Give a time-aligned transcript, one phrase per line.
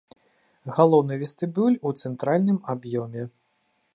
[0.77, 3.29] Галоўны вестыбюль у цэнтральным аб'ёме.